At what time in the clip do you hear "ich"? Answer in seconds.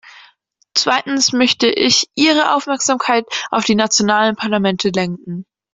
1.69-2.09